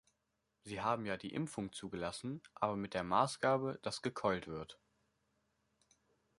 [0.63, 4.79] Sie haben ja die Impfung zugelassen, aber mit der Maßgabe, dass gekeult wird.